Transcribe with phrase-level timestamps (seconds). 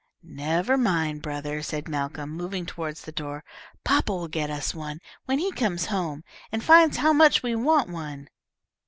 [0.23, 3.43] "Never mind, brother," said Malcolm, moving toward the door.
[3.83, 7.87] "Papa will get us one when he comes home and finds how much we want
[7.87, 8.27] one."